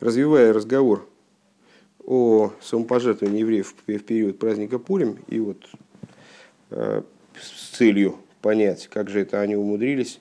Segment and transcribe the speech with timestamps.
[0.00, 1.06] развивая разговор
[2.04, 5.68] о самопожертвовании евреев в период праздника Пурим, и вот
[6.70, 7.02] э,
[7.40, 10.20] с целью понять, как же это они умудрились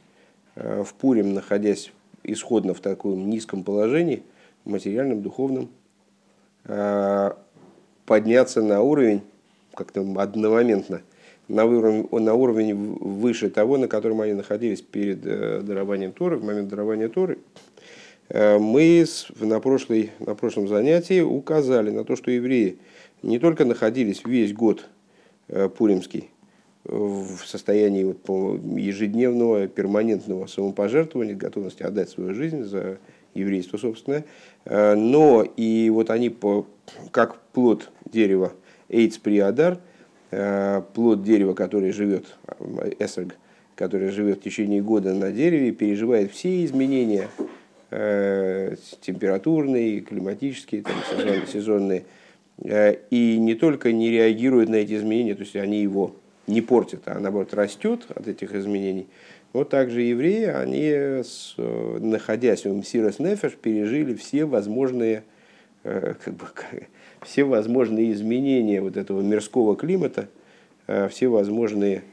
[0.56, 1.92] э, в Пурим, находясь
[2.24, 4.24] исходно в таком низком положении,
[4.66, 5.70] материальном, духовном,
[6.66, 7.32] э,
[8.06, 9.22] подняться на уровень,
[9.74, 11.02] как-то одномоментно,
[11.48, 16.68] на уровень, на уровень выше того, на котором они находились перед дарованием Торы, в момент
[16.68, 17.40] дарования Торы.
[18.30, 19.06] Э, мы
[19.40, 22.78] на, прошлой, на прошлом занятии указали на то, что евреи
[23.24, 24.88] не только находились весь год
[25.48, 26.30] э, пуримский
[26.86, 28.20] в состоянии вот
[28.78, 33.00] ежедневного, перманентного самопожертвования, готовности отдать свою жизнь за
[33.34, 34.26] еврейство собственное,
[34.66, 36.36] э, но и вот они,
[37.12, 38.54] как плод дерева
[38.90, 39.80] Эйц Приадар,
[40.94, 42.38] плод дерева, который живет,
[43.00, 43.36] эсерг,
[43.76, 47.30] который живет в течение года на дереве, переживает все изменения
[47.92, 52.06] Э, температурные, климатические, там, сезон, сезонные,
[52.64, 57.02] э, и не только не реагируют на эти изменения, то есть они его не портят,
[57.08, 59.08] а наоборот растет от этих изменений.
[59.54, 61.24] Вот также евреи, они,
[62.06, 65.24] находясь в Мсирос Нефеш, пережили все возможные,
[65.84, 66.46] э, как бы,
[67.24, 70.28] все возможные изменения вот этого мирского климата,
[71.10, 72.04] все возможные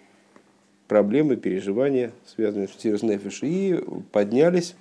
[0.89, 3.79] проблемы, переживания, связанные с Мсирос Нефеш, и
[4.11, 4.75] поднялись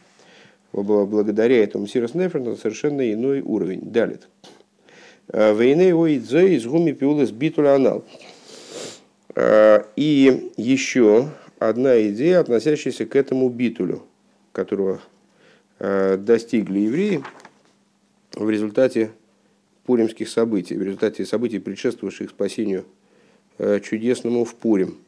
[0.83, 3.81] благодаря этому Сирос Нефер на совершенно иной уровень.
[3.81, 4.27] Далит.
[5.27, 8.03] «Э, Войны оидзе из гуми пиулес битуля анал.
[9.35, 14.03] «Э, и еще одна идея, относящаяся к этому битулю,
[14.51, 14.99] которого
[15.79, 17.23] э, достигли евреи
[18.33, 19.11] в результате
[19.85, 22.85] пуримских событий, в результате событий, предшествовавших спасению
[23.57, 24.97] чудесному в Пурим–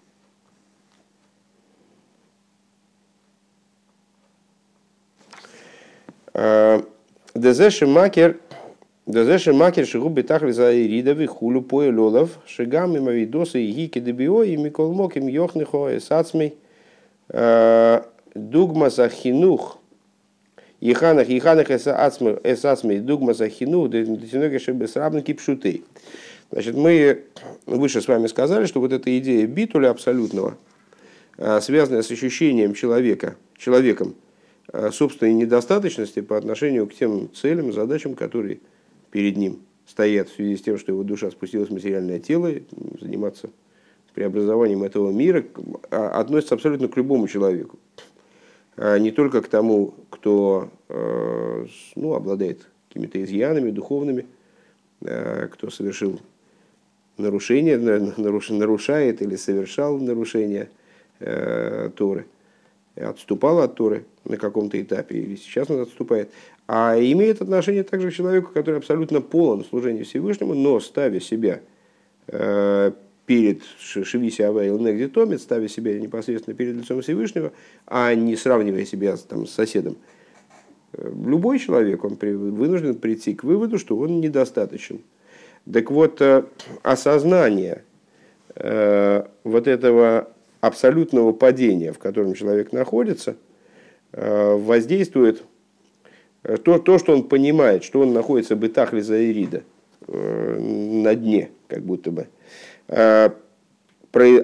[6.37, 8.37] Дезеши макер
[9.07, 14.43] Дезеши макер шигу бетахли за иридови хулю поэ лолов шигам и мавидосы и гики дебио
[14.43, 16.55] и микол моким йохнихо и сацмей
[18.35, 19.79] дугма за хинух
[20.79, 25.83] Иханах, Иханах эсасмей, дугма за хинух, детинога шебесрабны кипшутей.
[26.51, 27.23] Значит, мы
[27.65, 30.55] выше с вами сказали, что вот эта идея битуля абсолютного,
[31.61, 34.26] связанная с ощущением человека, человеком, Э,
[34.91, 38.59] собственной недостаточности по отношению к тем целям, задачам, которые
[39.11, 42.51] перед ним стоят в связи с тем, что его душа спустилась в материальное тело,
[42.99, 43.49] заниматься
[44.17, 45.45] преобразованием этого мира,
[45.91, 47.77] а, относится абсолютно к любому человеку.
[48.75, 54.25] А не только к тому, кто э, ну, обладает какими-то изъянами духовными,
[55.01, 56.19] э, кто совершил
[57.17, 60.69] нарушение, нарушает или совершал нарушение
[61.19, 62.25] Торы–
[62.99, 66.29] отступал от Торы на каком-то этапе, или сейчас он отступает,
[66.67, 71.61] а имеет отношение также к человеку, который абсолютно полон служения Всевышнему, но ставя себя
[72.27, 72.91] э,
[73.25, 77.53] перед Шевиси Авейл Негдитомит, ставя себя непосредственно перед лицом Всевышнего,
[77.85, 79.95] а не сравнивая себя там, с соседом,
[80.93, 84.99] э, любой человек он вынужден прийти к выводу, что он недостаточен.
[85.71, 86.43] Так вот, э,
[86.83, 87.83] осознание
[89.43, 90.29] вот этого
[90.61, 93.35] абсолютного падения, в котором человек находится,
[94.13, 95.43] э, воздействует
[96.43, 99.63] э, то, то, что он понимает, что он находится в бытахли Заирида,
[100.07, 102.27] э, на дне, как будто бы,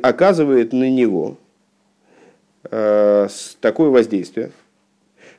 [0.02, 1.38] оказывает на него
[2.64, 4.52] такое воздействие,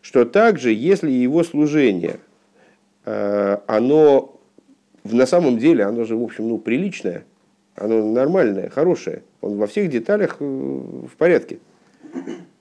[0.00, 2.18] что также, если его служение,
[3.04, 4.34] оно
[5.04, 7.24] на самом деле, оно же, в общем, ну, приличное,
[7.76, 11.58] оно нормальное, хорошее– он во всех деталях э, в порядке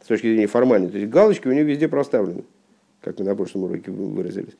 [0.01, 0.90] с точки зрения формальной.
[0.90, 2.44] То есть галочки у него везде проставлены,
[3.01, 4.57] как мы на прошлом уроке выразились.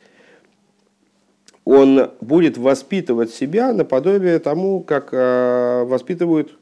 [1.66, 6.58] Он будет воспитывать себя наподобие тому, как э, воспитывают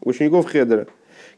[0.00, 0.86] учеников Хедера.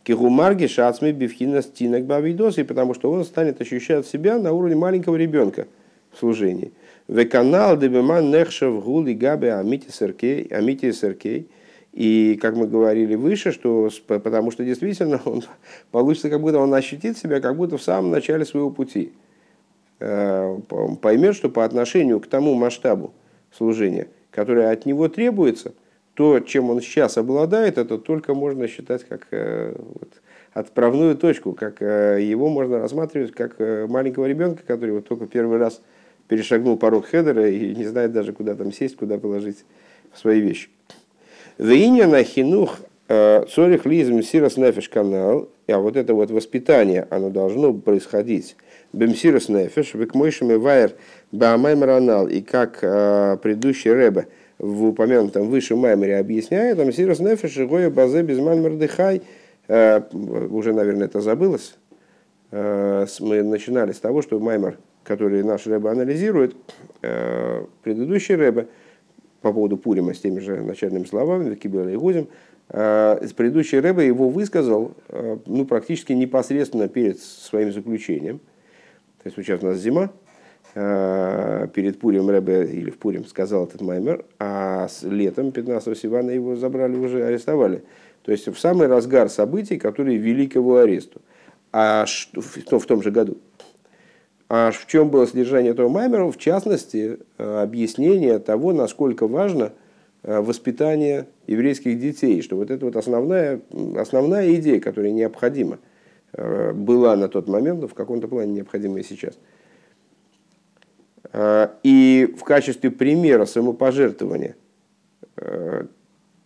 [0.04, 5.66] Кигумарги шацми бифхина стинок бавидосы, потому что он станет ощущать себя на уровне маленького ребенка
[6.12, 6.70] в служении.
[7.08, 11.48] Веканал дебеман нехшев гули габе амити серкей,
[11.98, 15.42] и, как мы говорили выше, что, потому что действительно он
[15.90, 19.12] получится, как будто он ощутит себя, как будто в самом начале своего пути.
[19.98, 20.60] Э,
[21.02, 23.12] поймет, что по отношению к тому масштабу
[23.50, 25.74] служения, которое от него требуется,
[26.14, 30.22] то, чем он сейчас обладает, это только можно считать как э, вот,
[30.52, 35.82] отправную точку, как э, его можно рассматривать как маленького ребенка, который вот только первый раз
[36.28, 39.64] перешагнул порог хедера и не знает даже, куда там сесть, куда положить
[40.14, 40.68] свои вещи.
[41.58, 42.78] Вейня на хинух
[43.08, 48.56] э, цорих лизм сирос нефиш канал, а вот это вот воспитание, оно должно происходить.
[48.92, 50.92] Бемсирос нефеш, векмойшими вайер
[51.32, 52.80] баамаймаранал, и как
[53.42, 54.28] предыдущий Рэбе
[54.58, 59.22] в упомянутом выше Маймере объясняет, там сирос нефеш, гоя базе безман мардыхай,
[59.68, 61.76] уже, наверное, это забылось,
[62.52, 66.56] мы начинали с того, что Маймер, который наш Рэбе анализирует,
[67.82, 68.68] предыдущий Рэбе,
[69.40, 72.28] по поводу Пурима с теми же начальными словами, Кибела и Гузим,
[72.70, 78.40] Э, предыдущий Рэбе его высказал э, ну, практически непосредственно перед своим заключением.
[79.22, 80.10] То есть сейчас у нас зима,
[80.74, 86.30] э, перед Пурим Рэбе или в Пурим сказал этот маймер, а с летом 15 Сивана
[86.30, 87.84] его забрали, уже арестовали.
[88.22, 91.22] То есть в самый разгар событий, которые вели к его аресту.
[91.72, 92.40] А что,
[92.78, 93.38] в том же году.
[94.48, 96.30] А в чем было содержание этого маймера?
[96.30, 99.72] В частности, объяснение того, насколько важно–
[100.24, 103.60] Э, воспитания еврейских детей, что вот это вот основная,
[103.96, 105.78] основная идея, которая необходима,
[106.32, 109.38] э, была на тот момент, но в каком-то плане необходима и сейчас.
[111.32, 114.56] Э, и в качестве примера самопожертвования,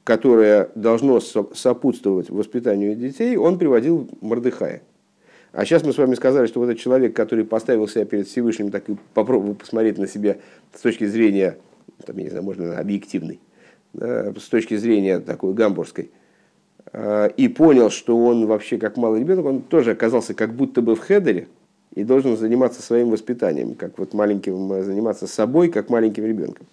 [0.05, 4.82] которое должно сопутствовать воспитанию детей, он приводил Мордыхая.
[5.52, 8.70] А сейчас мы с вами сказали, что вот этот человек, который поставил себя перед Всевышним,
[8.70, 10.38] так и попробовал посмотреть на себя
[10.75, 11.58] с точки зрения,
[12.06, 13.38] там, я не знаю, можно объективной,
[13.93, 16.10] да, с точки зрения такой гамбургской,
[16.93, 20.96] а, и понял, что он вообще как малый ребенок, он тоже оказался как будто бы
[20.96, 21.49] в хедере
[21.94, 26.66] и должен заниматься своим воспитанием, как вот маленьким, э, заниматься собой, как маленьким ребенком.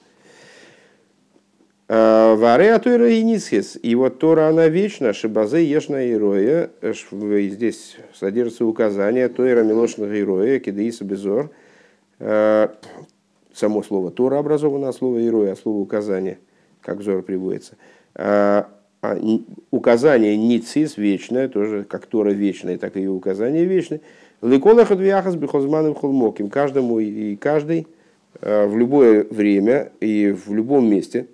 [1.90, 3.78] А, Варе Атуира и Ницхес.
[3.82, 6.70] И вот Тора, она вечна, Шибазе Ешна и Роя.
[6.82, 11.52] Здесь содержится указание Тойра Милошна и Роя, Кедеиса Безор.
[12.20, 12.74] А,
[13.54, 16.38] само слово Тора образовано от слова Ироя, от слова указания–
[16.82, 17.76] как взор приводится.
[18.16, 18.70] А,
[19.02, 19.18] а,
[19.72, 24.02] указание ницис вечное, тоже как Тора вечное, так и указание вечное.
[24.42, 26.50] Ликолах адвиахас бихозманом холмоким.
[26.50, 27.88] Каждому и каждый
[28.42, 31.28] а, в любое время и в любом месте.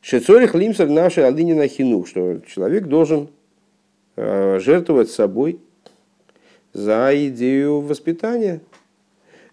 [0.00, 3.28] Шецорих лимсер нашей алдинина хину, что человек должен
[4.16, 5.60] а, жертвовать собой
[6.72, 8.60] за идею воспитания.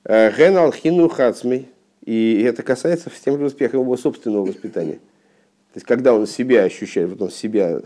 [0.07, 1.69] Ген алхину хацмей,
[2.05, 4.99] и это касается в тем же успеха его собственного воспитания.
[5.75, 7.81] То есть, когда он себя ощущает, вот он себя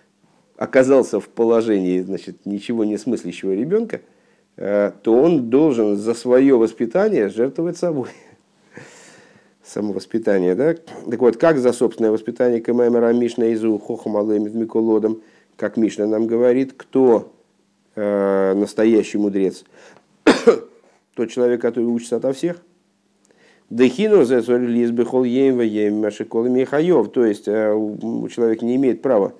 [0.56, 4.00] оказался в положении значит, ничего не смыслящего ребенка,
[4.56, 8.08] э, то он должен за свое воспитание жертвовать собой.
[9.68, 10.74] Самовоспитание, да?
[11.10, 15.20] Так вот, как за собственное воспитание Камаймера Мишна Изу Хохамалем Миколодом,
[15.56, 17.30] как Мишна нам говорит, кто
[17.94, 19.64] э, настоящий мудрец?
[21.14, 22.62] Тот человек, который учится ото всех,
[23.68, 24.20] Дехину
[26.00, 27.10] машикол михаев.
[27.10, 27.74] То есть э,
[28.34, 29.34] человек не имеет права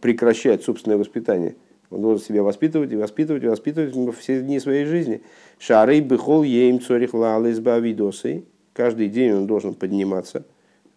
[0.00, 1.56] прекращать собственное воспитание.
[1.90, 5.22] Он должен себя воспитывать и воспитывать и воспитывать все дни своей жизни.
[5.58, 8.44] Шары бихол ейм цорих лалыс бавидосы.
[8.72, 10.44] Каждый день он должен подниматься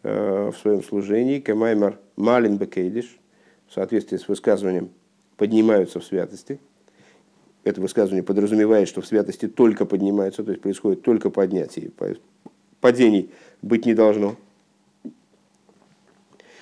[0.04, 1.40] э, в своем служении.
[1.40, 3.18] Камаймар малин бекейдиш.
[3.68, 4.90] В соответствии с высказыванием
[5.38, 6.60] поднимаются в святости.
[7.64, 11.92] Это высказывание подразумевает, что в святости только поднимаются, то есть происходит только поднятие
[12.86, 13.32] падений
[13.64, 14.36] быть не должно.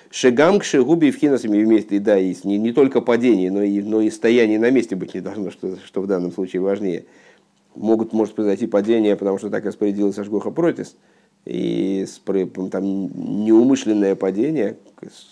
[0.09, 3.99] Шегам к шегуби в хинасами вместе, да, есть не, не только падение, но и, но
[3.99, 7.03] и стояние на месте быть не должно, что, что в данном случае важнее.
[7.75, 10.95] Могут, может произойти падение, потому что так распорядилась Ашгоха Протис,
[11.45, 12.05] и
[12.71, 12.83] там
[13.43, 14.77] неумышленное падение,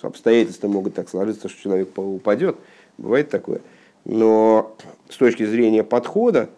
[0.01, 2.57] обстоятельства могут так сложиться, что человек упадет,
[2.97, 3.61] бывает такое.
[4.03, 4.75] Но
[5.07, 6.49] с точки зрения подхода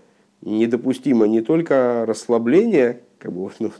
[0.41, 3.71] недопустимо не только расслабление, как бы, ну,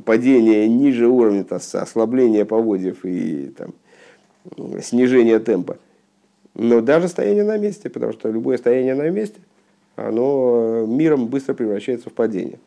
[0.00, 3.72] падение ниже уровня, то ослабление поводьев и там,
[4.82, 5.78] снижение темпа.
[6.54, 9.40] Но даже стояние на месте, потому что любое стояние на месте,
[9.96, 12.58] оно миром быстро превращается в падение.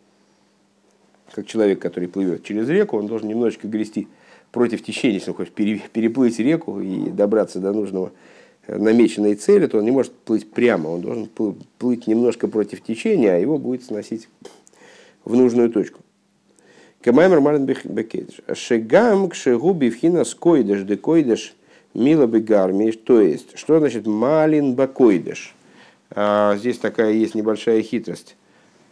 [1.31, 4.07] Как человек, который плывет через реку, он должен немножечко грести
[4.51, 8.11] против течения, если он хочет переплыть реку и добраться до нужного
[8.67, 11.29] э, намеченной цели, то он не может плыть прямо, он должен
[11.77, 14.29] плыть немножко против течения, а его будет сносить
[15.25, 16.01] в нужную точку.
[17.03, 18.41] Кемаймер Марин Бекедиш.
[18.53, 21.53] Шегам к шегуби вхина скойдеш де койдеш
[21.93, 22.91] мила бегарми.
[22.91, 25.54] То есть, что значит малин бакойдеш?
[26.11, 28.35] А, здесь такая есть небольшая хитрость.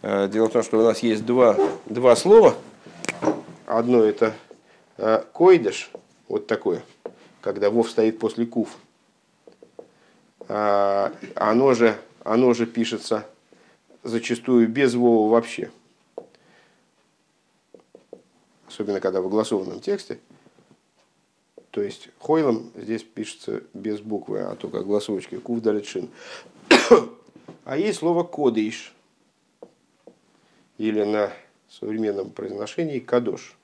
[0.01, 2.55] А, дело в том, что у нас есть два, два слова.
[3.65, 4.33] Одно это
[4.97, 5.91] а, койдеш,
[6.27, 6.83] вот такое,
[7.41, 8.69] когда вов стоит после кув.
[10.47, 13.25] Оно же, оно же пишется
[14.03, 15.71] зачастую без вова вообще
[18.73, 20.19] особенно когда в огласованном тексте,
[21.71, 26.09] то есть хойлом здесь пишется без буквы, а только огласовочки, кув далит шин.
[27.65, 28.93] А есть слово кодиш,
[30.77, 31.31] или на
[31.69, 33.55] современном произношении кадош.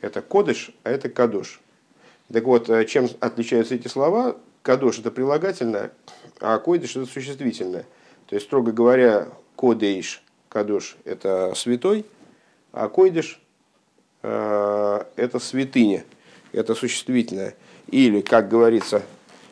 [0.00, 1.60] Это кодыш, а это кадош.
[2.32, 4.36] Так вот, э, чем отличаются эти слова?
[4.62, 5.92] Кадош это прилагательное,
[6.40, 7.84] а койдыш это существительное.
[8.26, 12.06] То есть, строго говоря, кодейш, кадош это святой,
[12.72, 13.40] а койдыш
[14.22, 16.04] э, это святыня,
[16.52, 17.54] это существительное.
[17.88, 19.02] Или, как говорится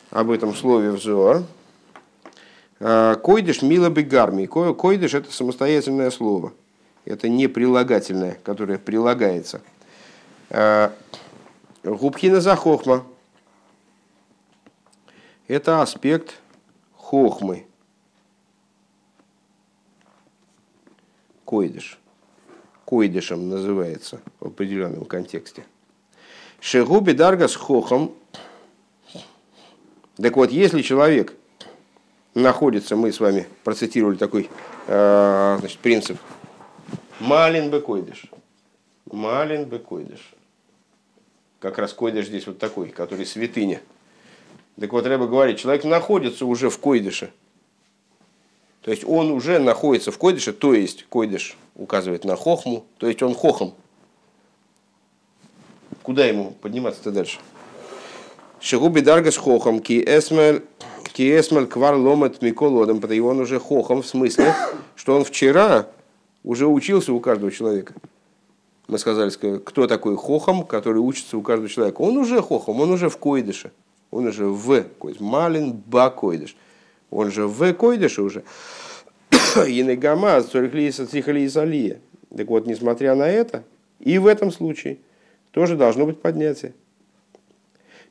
[0.09, 1.43] об этом слове в Зоар,
[2.81, 4.47] койдыш мила бегарми.
[4.47, 6.51] Койдыш это самостоятельное слово.
[7.05, 9.61] Это не прилагательное, которое прилагается.
[11.83, 13.05] Губхина за хохма.
[15.47, 16.39] Это аспект
[16.95, 17.65] хохмы.
[21.45, 21.99] Койдыш.
[22.85, 25.65] Койдышем называется в определенном контексте.
[26.59, 28.13] Шегуби дарга с хохом.
[30.17, 31.33] Так вот, если человек
[32.33, 34.49] находится, мы с вами процитировали такой
[34.87, 36.17] э, значит, принцип.
[37.19, 38.25] Малин бы койдыш.
[39.11, 40.21] Малин бы койдыш
[41.61, 43.81] как раз койдыш здесь вот такой, который святыня.
[44.79, 47.31] Так вот, Рэба говорит, человек находится уже в койдыше.
[48.81, 53.21] То есть он уже находится в койдыше, то есть койдыш указывает на хохму, то есть
[53.21, 53.75] он хохом.
[56.01, 57.37] Куда ему подниматься-то дальше?
[58.59, 60.63] Шигуби даргас хохом, ки эсмель,
[61.11, 64.53] ки эсмель квар ломат миколодом, потому что он уже хохом в смысле,
[64.95, 65.87] что он вчера
[66.43, 67.93] уже учился у каждого человека
[68.91, 72.01] мы сказали, кто такой хохом, который учится у каждого человека.
[72.01, 73.71] Он уже хохом, он уже в койдыше.
[74.11, 75.23] Он уже в койдыше.
[75.23, 76.57] Малин ба койдыш.
[77.09, 78.43] Он же в койдыше уже.
[79.55, 81.99] Инегама, цорихлиса, цихалиса алия.
[82.35, 83.63] Так вот, несмотря на это,
[84.01, 84.97] и в этом случае
[85.51, 86.73] тоже должно быть поднятие.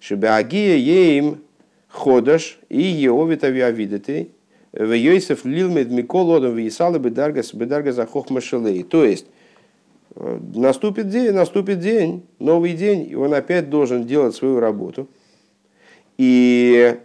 [0.00, 1.42] Шибагия еим
[1.90, 4.30] ходаш и еовит авиавидаты
[4.72, 8.82] в Йосиф лилмед микол одам висалы бедаргас бедаргас ахох машелей.
[8.84, 9.26] То есть,
[10.14, 15.08] наступит день, наступит день, новый день, и он опять должен делать свою работу.
[16.18, 16.96] И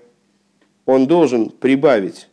[0.85, 2.29] он должен прибавить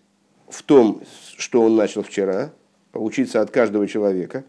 [0.49, 1.03] в том,
[1.37, 2.53] что он начал вчера,
[2.93, 4.45] учиться от каждого человека,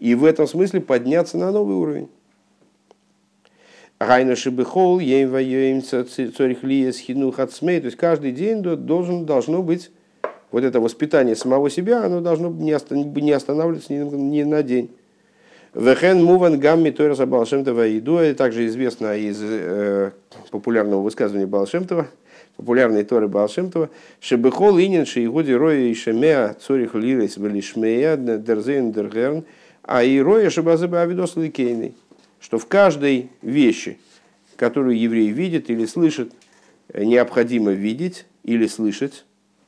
[0.00, 2.08] и в этом смысле подняться на новый уровень.
[3.98, 7.80] Гайна шибихол, ейм воюем цорих лиес хинух ацмей.
[7.80, 9.90] То есть каждый день должен, должно быть
[10.50, 12.72] вот это воспитание самого себя, оно должно не
[13.32, 14.90] останавливаться ни на день.
[15.76, 20.12] Вехен муван гамми тойраса иду, это также известно из э,
[20.50, 22.06] популярного высказывания Балшемтова,
[22.56, 29.44] популярной Торы Балшемтова, Шебехол инин шейгуди роя и шемеа цорих лилис велишмея дерзейн дергерн,
[29.82, 31.94] а и роя шебазыба авидос ликейный,
[32.40, 33.98] что в каждой вещи,
[34.56, 36.32] которую еврей видит или слышит,
[36.94, 39.24] необходимо видеть или слышать,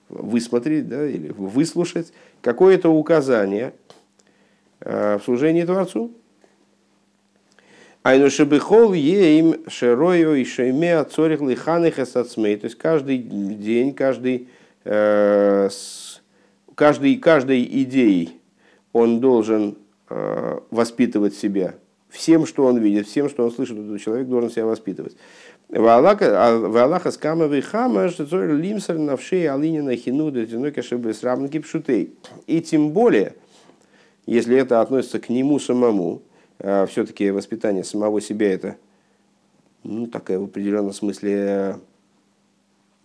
[0.08, 3.74] высмотреть да, или выслушать какое-то указание–
[4.80, 6.12] Э, в служении Творцу.
[8.04, 12.56] Айну шебехол ейм шерою и шейме цорих лиханых эсацмей.
[12.56, 14.48] То есть каждый день, каждый,
[14.84, 15.68] э,
[16.74, 18.40] каждый, каждой идеей
[18.92, 19.76] он должен
[20.10, 21.74] э, воспитывать себя
[22.08, 25.16] всем, что он видит, всем, что он слышит, человек должен себя воспитывать.
[25.68, 32.14] Валаха скамовый хама, что лимсер навшей алинина хинуда тинука шебе срамнки пшутей.
[32.46, 33.34] И тем более,
[34.24, 36.22] если это относится к нему самому,
[36.58, 38.76] а все-таки воспитание самого себя это
[39.84, 41.76] ну, такая в определенном смысле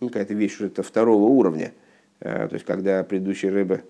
[0.00, 1.72] ну, какая-то вещь уже второго уровня.
[2.20, 3.82] А, то есть, когда предыдущий рыба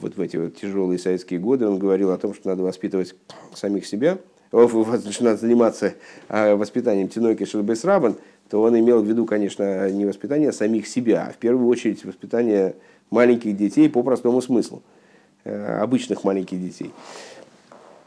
[0.00, 3.14] вот в эти вот тяжелые советские годы, он говорил о том, что надо воспитывать
[3.54, 4.18] самих себя,
[4.50, 5.94] что надо заниматься
[6.28, 8.16] а, воспитанием Тинойки Шелбес Рабан,
[8.48, 12.76] то он имел в виду, конечно, не воспитание самих себя, а в первую очередь воспитание
[13.10, 14.82] маленьких детей по простому смыслу.
[15.48, 16.90] Э, обычных маленьких детей.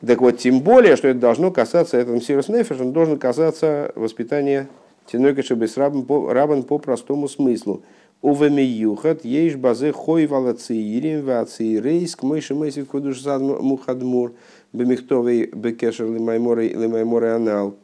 [0.05, 4.67] Так вот, тем более, что это должно касаться, этот Сирус Нефеш, он должен касаться воспитания
[5.05, 7.81] Тинойка Шабес Рабан по простому смыслу.
[8.21, 14.33] Увеми юхат, ейш базе хой вала циирим, ва циирейс, к мойши мойси кудуш зад мухадмур,
[14.73, 17.75] бемихтовый бекешер лимайморы анал.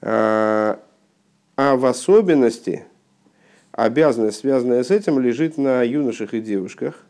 [0.00, 0.80] А,
[1.56, 2.84] а в особенности
[3.72, 7.04] обязанность, связанная с этим, лежит на юношах и девушках,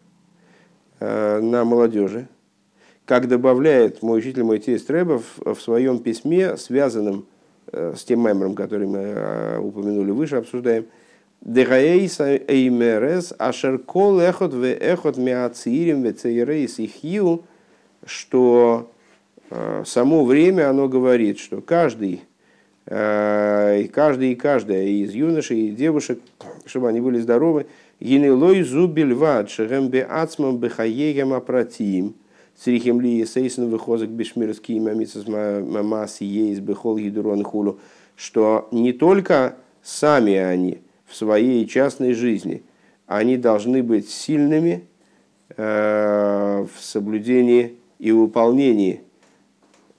[1.00, 2.26] Э, на молодежи,
[3.04, 7.26] как добавляет мой учитель, мой тесть Рэба в, в своем письме, связанном
[7.70, 10.86] э, с тем мемором, который мы э, упомянули выше, обсуждаем,
[11.40, 17.44] Дегаэйс эймерес ашеркол эхот ве эхот миацирим ве цейрейс ихью,
[18.04, 18.90] что
[19.84, 22.22] само время оно говорит, что каждый,
[22.86, 26.20] и каждый и каждая из юношей и девушек,
[26.66, 27.66] чтобы они были здоровы,
[28.00, 32.14] Гинелой зубильват шерем бе ацмам бехаегем апратиим.
[32.56, 37.80] Црихем ли сейсен выхозок бешмирский мамицас мамас ейс бехол гидурон хулу.
[38.14, 40.78] Что не только сами они
[41.08, 42.62] в своей частной жизни,
[43.06, 44.84] они должны быть сильными
[45.56, 49.00] э, в соблюдении и выполнении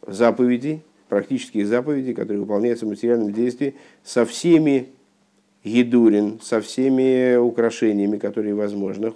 [0.06, 4.89] заповедей, практических заповедей, которые выполняются в материальном действии, со всеми
[5.63, 9.12] гидурин, со всеми украшениями, которые возможны.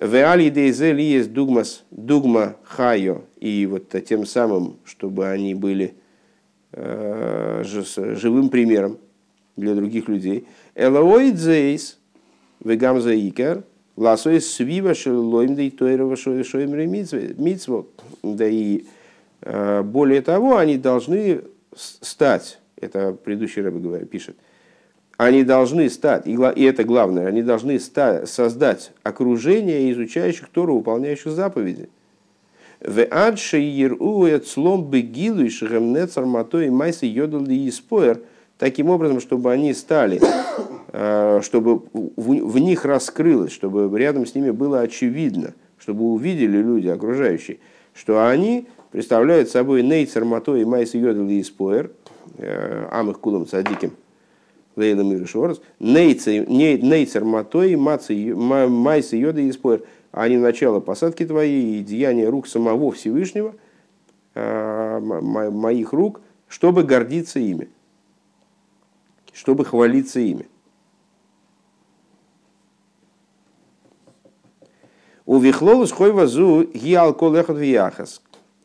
[0.00, 5.92] В дейзе ли есть дугмас, дугма хайо, и вот тем самым, чтобы они были
[6.72, 8.96] э, живым примером
[9.60, 10.46] для других людей.
[10.74, 11.98] Элоид зейс,
[12.64, 13.62] вегам заикер,
[13.96, 17.86] ласоис свива шелоим да и тойрова шоим митцво.
[18.22, 18.84] Да и
[19.42, 21.42] более того, они должны
[21.74, 24.36] стать, это предыдущий рэб пишет,
[25.16, 31.88] они должны стать, и это главное, они должны стать, создать окружение изучающих Тору, выполняющих заповеди.
[32.80, 38.22] В адше иру слом бегилу и шехемнецар матой майсы йодал и споер,
[38.60, 40.20] таким образом, чтобы они стали,
[40.92, 47.58] э, чтобы в них раскрылось, чтобы рядом с ними было очевидно, чтобы увидели люди окружающие,
[47.94, 51.90] что они представляют собой нейцер матой майсы йодал и споер,
[52.36, 53.92] э, амых кулом садиким,
[54.76, 58.12] Лейла Мир Шорос, Нейцер Матой, Майса
[59.16, 59.82] Йода и Споер.
[60.12, 63.54] Они начало посадки твоей и деяния рук самого Всевышнего,
[64.34, 67.68] а, моих рук, чтобы гордиться ими,
[69.40, 70.46] чтобы хвалиться ими.
[75.24, 78.20] У Вихлолус Хойвазу Гиалко Лехот Вияхас.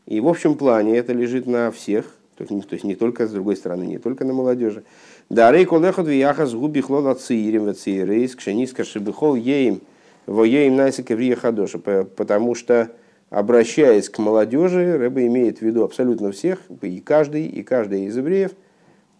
[0.05, 3.83] И в общем плане это лежит на всех, то есть не только с другой стороны,
[3.83, 4.83] не только на молодежи.
[5.29, 9.79] Да, рей колехот вияхас губи хлола циирим в циирейс, кшениска шибихол еим,
[10.25, 11.79] во еим найсика в хадоша.
[11.79, 12.91] Потому что,
[13.29, 18.51] обращаясь к молодежи, Рэба имеет в виду абсолютно всех, и каждый, и каждый из евреев,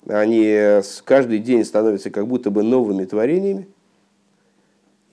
[0.07, 3.67] они каждый день становятся как будто бы новыми творениями,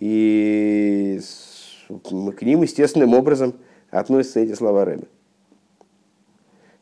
[0.00, 1.20] и
[1.88, 3.54] к ним естественным образом
[3.90, 5.06] относятся эти слова Рэба.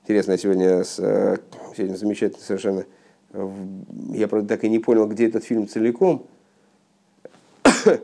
[0.03, 1.37] Интересно, сегодня, э,
[1.77, 2.85] сегодня замечательно совершенно
[3.33, 6.27] я, правда, так и не понял, где этот фильм целиком.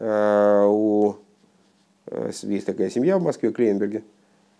[0.00, 1.14] А, у,
[2.08, 4.02] э, есть такая семья в Москве, Клейнберге.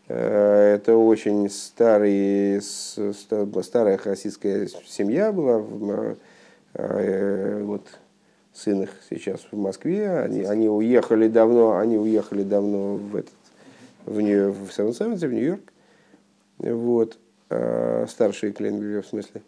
[0.08, 5.62] Э, это очень старый, старая хасидская семья была.
[6.74, 7.86] Э, вот
[8.52, 10.18] сын их сейчас в Москве.
[10.20, 13.32] Они, они уехали давно, они уехали давно в этот
[14.06, 15.72] в, Нью, в Севен в Нью-Йорк.
[16.58, 17.18] Вот.
[18.08, 19.42] Старшие Клейнберги в смысле.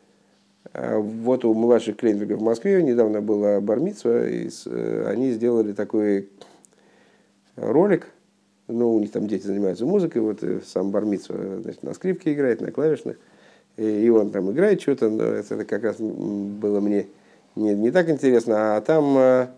[0.72, 6.28] А вот у младших Клейнберга в Москве недавно была бармитсва, и э, они сделали такой
[7.56, 8.08] ролик,
[8.68, 12.60] ну, у них там дети занимаются музыкой, вот э, сам бармитсва значит, на скрипке играет,
[12.60, 13.18] на клавишных,
[13.76, 17.06] и он там играет что-то, но это как раз было мне
[17.56, 19.48] не, не так интересно, а там э,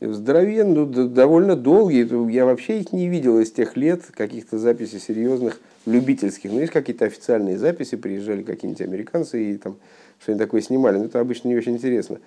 [0.00, 5.60] здоровенный, ну, довольно долгий, я вообще их не видел из тех лет, каких-то записей серьезных,
[5.86, 6.52] любительских.
[6.52, 9.76] Но есть какие-то официальные записи, приезжали какие-нибудь американцы и там
[10.20, 12.18] что-нибудь такое снимали, но это обычно не очень интересно.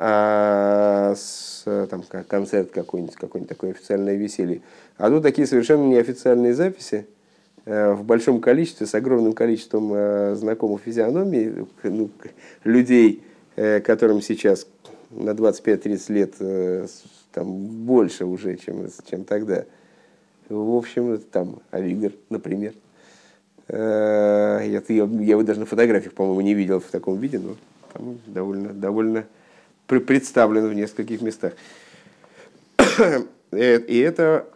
[0.00, 4.62] А с, там, концерт какой-нибудь, какое-нибудь такое официальное веселье.
[4.96, 7.08] А тут такие совершенно неофициальные записи,
[7.64, 12.10] э, в большом количестве, с огромным количеством э, знакомых физиономий, ну,
[12.62, 13.24] людей,
[13.56, 14.68] э, которым сейчас
[15.10, 16.88] на 25-30 лет
[17.32, 17.46] там
[17.84, 19.64] больше уже, чем, чем тогда.
[20.48, 22.74] В общем, там Авигдор, например.
[23.68, 27.56] Я, я, я его даже на фотографиях, по-моему, не видел в таком виде, но
[27.92, 29.26] там довольно, довольно
[29.88, 31.54] представлен в нескольких местах.
[33.50, 34.46] Э, и это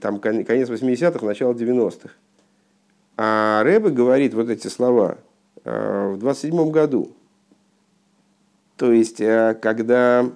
[0.00, 2.08] там, конец 80-х, начало 90-х.
[3.18, 5.18] А Рэбе говорит вот эти слова
[5.64, 7.12] э, в 27-м году.
[8.78, 10.32] То есть, когда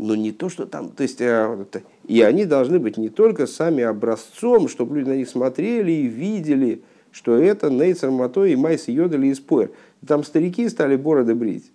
[0.00, 1.66] но не то, что там, то есть, э,
[2.06, 6.82] и они должны быть не только сами образцом, чтобы люди на них смотрели и видели,
[7.12, 9.70] что это Нейцер Мато и Майс Йодали и Споер.
[10.06, 11.70] Там старики стали бороды брить.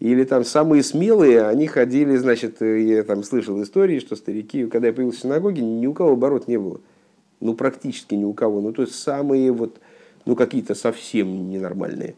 [0.00, 4.88] Или там самые смелые, они ходили, значит, э, я там слышал истории, что старики, когда
[4.88, 6.80] я появился в синагоге, ни у кого оборот не было.
[7.40, 8.60] Ну, практически ни у кого.
[8.60, 9.80] Ну, то есть самые вот,
[10.24, 12.14] ну, какие-то совсем ненормальные.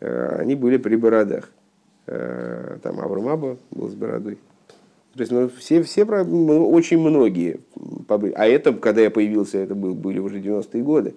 [0.00, 1.50] Э, они были при бородах.
[2.06, 4.38] Э, там Аврамаба был с бородой.
[5.14, 7.60] То есть, ну, все, все, ну, очень многие.
[8.08, 11.14] А это, когда я появился, это был, были уже 90-е годы.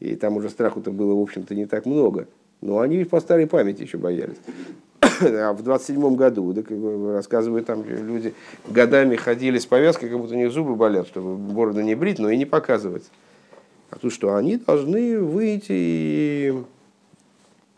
[0.00, 2.26] И там уже страху-то было, в общем-то, не так много.
[2.60, 4.38] Но они по старой памяти еще боялись.
[5.20, 6.62] А в 27 году, да,
[7.12, 8.34] рассказывают, там люди
[8.68, 12.30] годами ходили с повязкой, как будто у них зубы болят, чтобы бороду не брить, но
[12.30, 13.04] и не показывать.
[13.90, 16.54] А тут что, они должны выйти и,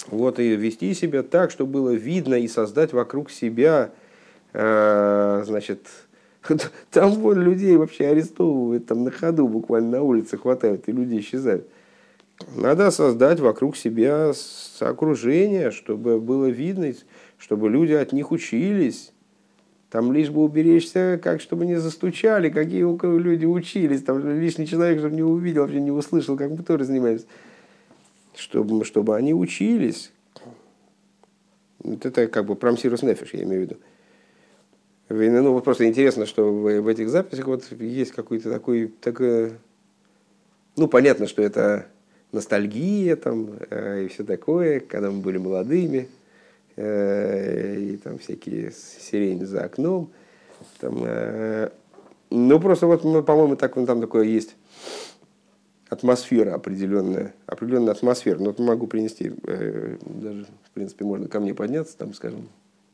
[0.08, 3.90] вот, и вести себя так, чтобы было видно, и создать вокруг себя,
[4.52, 5.80] э, значит,
[6.90, 11.66] там вот людей вообще арестовывают, там на ходу буквально на улице хватают, и люди исчезают.
[12.54, 14.32] Надо создать вокруг себя
[14.80, 16.92] окружение, чтобы было видно,
[17.38, 19.12] чтобы люди от них учились.
[19.90, 24.02] Там лишь бы уберечься, как чтобы не застучали, какие у кого люди учились.
[24.02, 27.26] Там лишний человек, чтобы не увидел, вообще не услышал, как мы тоже занимаемся.
[28.34, 30.12] Чтобы, чтобы они учились.
[31.78, 33.76] Вот это как бы промсирус нефиш, я имею в виду.
[35.08, 39.52] Ну, вот просто интересно, что в, в этих записях вот есть какой-то такой, такой,
[40.76, 41.86] ну, понятно, что это
[42.32, 46.08] ностальгия там э, и все такое, когда мы были молодыми,
[46.76, 50.10] э, и там всякие сирени за окном.
[50.80, 51.70] Там, э,
[52.30, 54.56] ну, просто вот, ну, по-моему, так, там такое есть
[55.88, 58.38] атмосфера определенная, определенная атмосфера.
[58.38, 62.48] Но вот могу принести, даже, в принципе, можно ко мне подняться, там, скажем,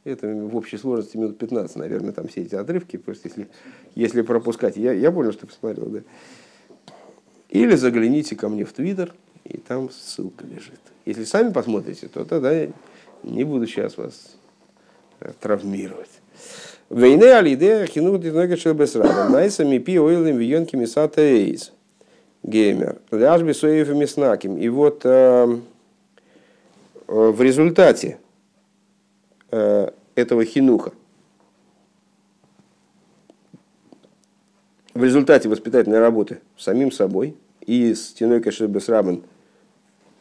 [0.04, 3.48] это в общей сложности минут 15, наверное, там все эти отрывки, просто если,
[3.94, 4.76] если пропускать.
[4.76, 6.00] Я, я понял, что посмотрел, да.
[7.52, 9.12] Или загляните ко мне в Твиттер,
[9.44, 10.80] и там ссылка лежит.
[11.04, 12.70] Если сами посмотрите, то тогда я
[13.22, 14.36] не буду сейчас вас
[15.20, 16.08] э, травмировать.
[16.88, 19.28] Вейне алиде хинут изнога шелбесрада.
[19.28, 21.72] Найса мипи ойлем вионки мисата эйз.
[22.42, 23.02] Геймер.
[23.10, 24.56] Ляжби соев и миснаким.
[24.56, 25.58] И вот э,
[27.06, 28.18] э, в результате
[29.50, 30.92] э, этого хинуха,
[34.94, 39.22] в результате воспитательной работы самим собой и с Тиной Кашебес Рабан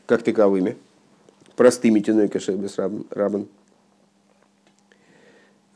[0.05, 0.77] как таковыми,
[1.55, 2.77] простыми Тиной Кашебес
[3.09, 3.47] Рабан,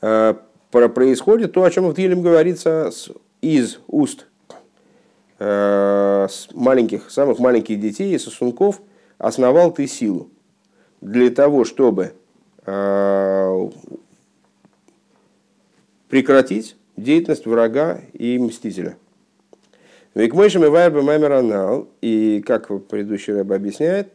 [0.01, 0.33] э,
[0.71, 2.91] происходит то, о чем в Дилем говорится
[3.41, 4.27] из уст
[5.39, 8.81] э, с маленьких, самых маленьких детей и сосунков
[9.17, 10.29] основал ты силу
[11.01, 12.13] для того, чтобы
[12.65, 13.69] э,
[16.09, 18.97] прекратить деятельность врага и мстителя.
[20.15, 24.07] Викмойшем и вайрба маймеранал, и как предыдущий рэб объясняет,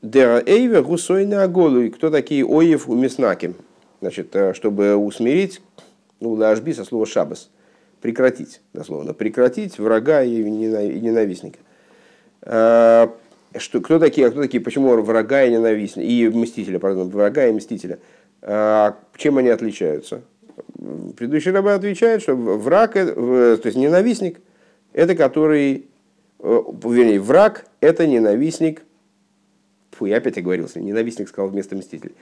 [0.00, 1.90] Дера Эйве гусойна аголу.
[1.90, 3.56] Кто такие Оев у Меснаким?
[4.00, 5.60] Значит, э, чтобы усмирить,
[6.20, 7.50] ну, лажби со слова шабас,
[8.00, 11.58] прекратить, дословно, прекратить врага и ненавистника.
[12.42, 13.08] Э,
[13.58, 17.52] что, кто такие, а кто такие, почему врага и ненавистника, и мстителя, пардон, врага и
[17.52, 17.98] мстителя?
[18.40, 20.22] Э, чем они отличаются?
[21.16, 24.38] Предыдущий раба отвечает, что враг, то есть ненавистник,
[24.92, 25.86] это который,
[26.38, 28.82] вернее, враг– это ненавистник
[30.00, 30.80] Фу, я опять оговорился.
[30.80, 32.12] Ненавистник сказал вместо мстителя.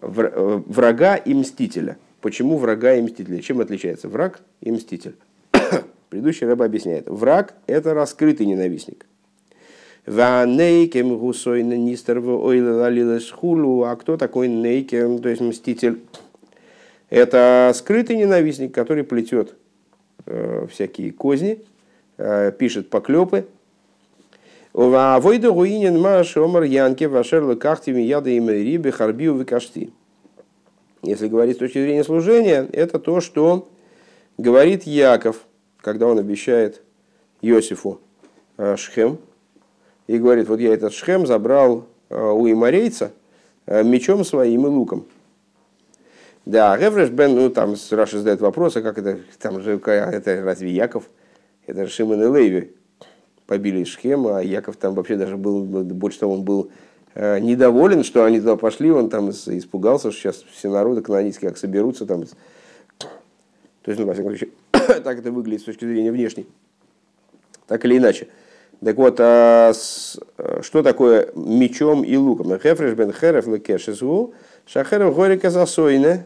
[0.00, 1.98] Э, врага и мстителя.
[2.22, 3.42] Почему врага и мстителя?
[3.42, 5.14] Чем отличается враг и мститель?
[6.08, 7.06] Предыдущий рыба объясняет.
[7.06, 9.04] Враг– это раскрытый ненавистник.
[10.06, 10.46] А
[14.00, 16.00] кто такой нейкем, то есть мститель?
[17.10, 19.54] Это скрытый ненавистник, который плетет
[20.24, 21.77] э, всякие козни, э,
[22.58, 23.46] пишет поклепы,
[24.74, 29.92] Войда руинен маш омар янки вашер лекахтими яда и риби харбиу викашти.
[31.02, 33.68] Если говорить с точки зрения служения, это то, что
[34.36, 35.46] говорит Яков,
[35.80, 36.82] когда он обещает
[37.40, 38.00] Иосифу
[38.56, 39.18] э, Шхем,
[40.06, 43.12] и говорит, вот я этот Шхем забрал э, у имарейца
[43.66, 45.06] э, мечом своим и луком.
[46.46, 50.70] Да, Ревреш Бен, ну там Раша задает вопрос, а как это, там же, это разве
[50.70, 51.04] Яков?
[51.68, 52.72] Это Шимон и Леви,
[53.46, 56.70] побили Шхем, а Яков там вообще даже был, больше того, он был
[57.14, 61.58] э, недоволен, что они туда пошли, он там испугался, что сейчас все народы канонические как
[61.58, 62.24] соберутся там.
[63.82, 66.46] То есть, ну, во всяком случае, так это выглядит с точки зрения внешней.
[67.66, 68.28] Так или иначе.
[68.82, 72.58] Так вот, а с, э, что такое мечом и луком?
[72.58, 74.32] Хефреш бен хереф лекешесу,
[74.64, 76.24] шахерев горика засойне,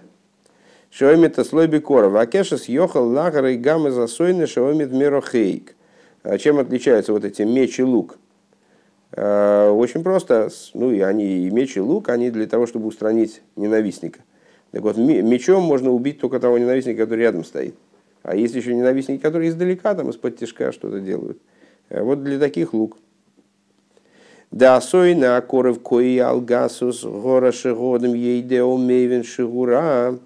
[0.93, 5.75] шоемит слой бикоров, а кешес йохал лагар и гамма засойне, шоемит мерохейк.
[6.23, 8.19] А чем отличаются вот эти меч и лук?
[9.13, 10.51] А, очень просто.
[10.75, 14.21] Ну, и они и меч, и лук, они для того, чтобы устранить ненавистника.
[14.71, 17.75] Так вот, мечом можно убить только того ненавистника, который рядом стоит.
[18.23, 21.39] А есть еще ненавистники, которые издалека, там, из-под тяжка что-то делают.
[21.91, 22.97] А вот для таких лук.
[24.51, 30.19] Да, сой на коров кои алгасус гора шигодом ейдео мейвен шигура.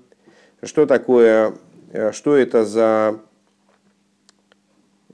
[0.63, 1.55] Что такое,
[2.13, 3.21] что это за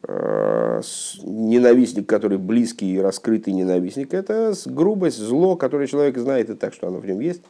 [0.05, 0.81] Э,
[1.23, 6.89] ненавистник, который близкий и раскрытый ненавистник, это грубость, зло, которое человек знает и так, что
[6.89, 7.43] оно в нем есть.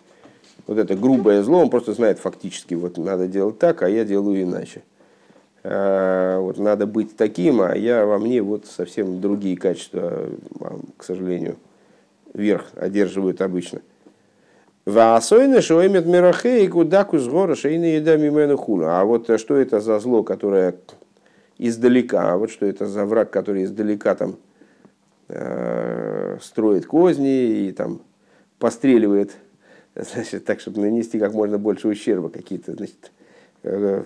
[0.67, 4.43] вот это грубое зло, он просто знает фактически, вот надо делать так, а я делаю
[4.43, 4.83] иначе.
[5.65, 10.29] А, вот надо быть таким, а я во мне вот совсем другие качества,
[10.99, 11.57] к сожалению,
[12.35, 13.81] верх одерживают обычно.
[14.85, 19.01] Ваасойны шоемет мирахей кудаку с гора шейны еда мимену хула.
[19.01, 20.75] А вот что это за зло, которое
[21.59, 24.37] издалека, а вот что это за враг, который издалека там
[25.29, 28.03] э, строит козни и там
[28.59, 29.33] постреливает,
[29.95, 33.13] значит, так, чтобы нанести как можно больше ущерба, какие-то, значит,
[33.63, 34.03] э,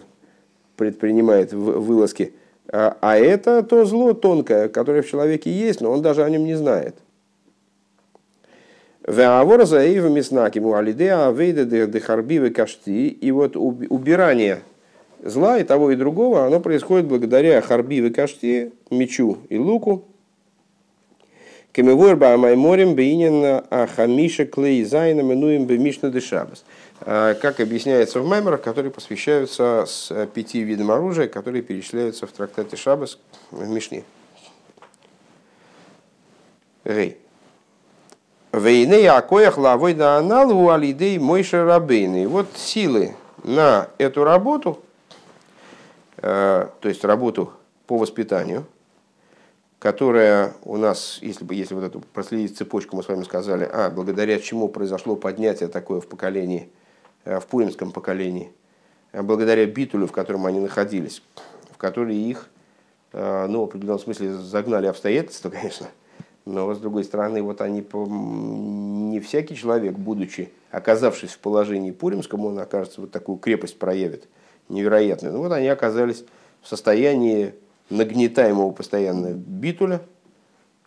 [0.77, 2.35] предпринимает вылазки.
[2.69, 6.45] А, а это то зло тонкое, которое в человеке есть, но он даже о нем
[6.45, 6.97] не знает.
[9.07, 13.09] Веавора заива миснаки муалидеа вейда дехарбивы кашти.
[13.09, 14.63] И вот убирание
[15.23, 20.05] зла и того и другого, оно происходит благодаря харбивы кашти, мечу и луку.
[21.73, 26.65] Кемевуэр майморим бейнин ахамиша клей зайна минуем бемишна дешабас.
[27.03, 32.77] А, как объясняется в маймерах, которые посвящаются с пяти видам оружия, которые перечисляются в трактате
[32.77, 33.19] Шабас
[33.51, 34.05] в Мишне.
[36.85, 37.19] Рей.
[38.53, 42.27] Вейны акоях лавой да аналу алидей мойша рабейны.
[42.27, 44.83] Вот силы на эту работу,
[46.19, 47.53] э, то есть работу
[47.87, 48.65] по воспитанию,
[49.79, 53.91] которая у нас, если бы если вот эту проследить цепочку, мы с вами сказали, а
[53.91, 56.71] благодаря чему произошло поднятие такое в поколении,
[57.25, 58.53] э, в пуримском поколении,
[59.13, 61.23] э, благодаря битулю, в котором они находились,
[61.71, 62.49] в который их,
[63.13, 65.87] ну, в определенном смысле загнали обстоятельства, конечно,
[66.47, 72.59] но, с другой стороны, вот они, не всякий человек, будучи, оказавшись в положении Пуримском, он
[72.61, 74.29] окажется, вот такую крепость проявит
[74.69, 75.35] невероятную.
[75.35, 76.25] Ну вот они оказались
[76.63, 77.55] в состоянии
[77.91, 80.03] нагнетаемого постоянно битуля,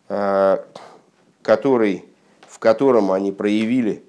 [0.08, 0.64] а,
[1.42, 2.06] который,
[2.48, 4.02] в котором они проявили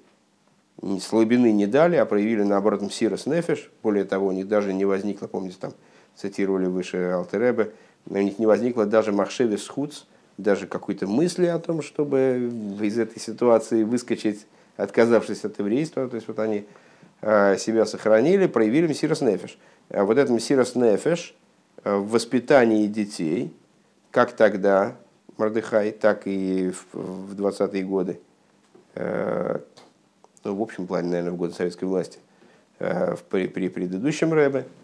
[1.00, 3.70] слабины не дали, а проявили наоборот сирос нефиш.
[3.82, 5.72] Более того, у них даже не возникло, помните, там
[6.16, 7.72] цитировали выше Алтеребе,
[8.06, 10.04] у них не возникло даже махшевис хуц,
[10.38, 16.08] даже какой-то мысли о том, чтобы из этой ситуации выскочить, отказавшись от еврейства.
[16.08, 16.66] То есть вот они
[17.20, 19.58] а, себя сохранили, проявили Мессирос Нефеш.
[19.90, 21.34] А вот этот Мессирос Нефеш
[21.84, 23.52] а, в воспитании детей,
[24.10, 24.96] как тогда
[25.36, 28.20] Мордыхай, так и в 20-е годы,
[28.94, 29.60] а,
[30.44, 32.18] ну, в общем плане, наверное, в годы советской власти,
[32.78, 34.81] при, при предыдущем Рэбе, Э,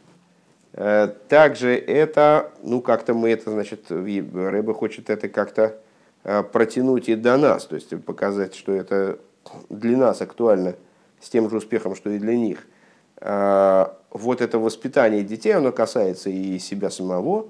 [0.72, 5.80] также это, ну как-то мы это, значит, Рэба хочет это как-то
[6.24, 9.18] э, протянуть и до нас, то есть показать, что это
[9.70, 10.76] для нас актуально
[11.20, 12.66] с тем же успехом, что и для них.
[13.20, 17.48] Э, вот это воспитание детей, оно касается и себя самого,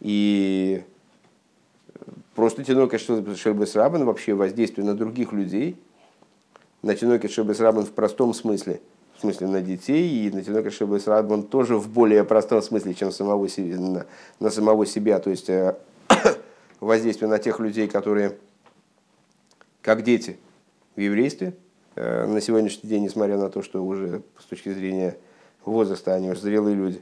[0.00, 0.82] и
[2.34, 5.76] просто Тинокет Шельбес Рабан, вообще воздействие на других людей,
[6.82, 8.80] на Тинокет Шельбес Рабан в простом смысле–
[9.16, 13.10] в смысле на детей, и на Тинока Шебес Радбан тоже в более простом смысле, чем
[13.10, 14.06] самого себе, на,
[14.40, 15.76] на самого себя, то есть э,
[16.80, 18.36] воздействие на тех людей, которые
[19.80, 20.36] как дети
[20.96, 21.54] в еврействе,
[21.94, 25.16] э, на сегодняшний день, несмотря на то, что уже с точки зрения
[25.64, 27.00] возраста они уже зрелые люди.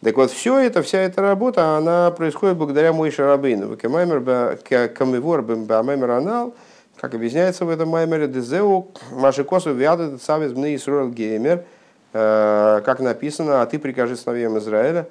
[0.00, 3.76] Так вот, все это, вся эта работа, она происходит благодаря Мойше Рабейну.
[3.76, 6.54] Камевор Бамаймер Анал–
[6.96, 11.64] как объясняется в этом маймере, Дезеу Машикосу Виада Цавис Бны Исруэл Геймер,
[12.12, 15.08] э, как написано, а ты прикажи сыновьям Израиля,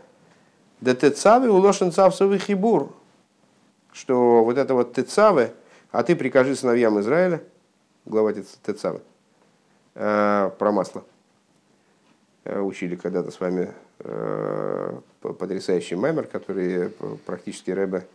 [0.81, 2.93] да тецавы улошен цавсовый хибур,
[3.91, 5.51] что вот это вот тецавы,
[5.91, 7.43] а ты прикажи сыновьям Израиля,
[8.05, 9.01] глава тецавы,
[9.95, 11.03] э, про масло.
[12.45, 13.73] Э, учили когда-то с вами
[15.21, 16.89] потрясающий маймер, который
[17.25, 18.05] практически Рэбе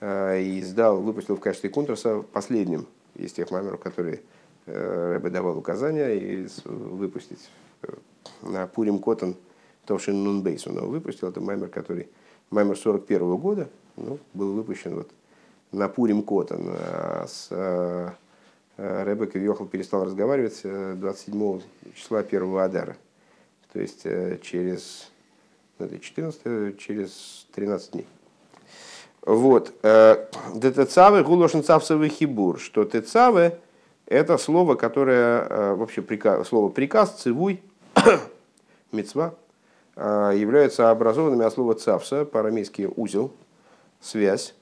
[0.00, 2.86] издал, выпустил в качестве контурса последним
[3.18, 4.22] из тех маймеров, которые
[4.66, 7.50] э, Рэбе давал указания и выпустить
[7.82, 7.88] э,
[8.42, 9.36] на Пурим Котон
[9.84, 10.66] Товшин Нунбейс.
[10.66, 11.28] Он его выпустил.
[11.28, 12.08] Это маймер, который
[12.50, 15.10] маймер 41 -го года ну, был выпущен вот
[15.72, 16.68] на Пурим Котон.
[16.68, 18.10] А с э,
[18.76, 21.60] Рэбе Кавьехал перестал разговаривать 27
[21.94, 22.96] числа 1 Адара.
[23.72, 24.04] То есть
[24.42, 25.10] через
[25.78, 28.06] 14, ну, через 13 дней.
[29.28, 29.74] Вот.
[29.82, 33.58] Э, Детецавы гулошен цавсовый хибур, что тецавы
[34.06, 37.60] это слово, которое, э, вообще приказ, слово приказ, цивуй,
[38.90, 39.34] мецва,
[39.96, 43.30] э, являются образованными от слова цавса, по-арамейски узел,
[44.00, 44.54] связь.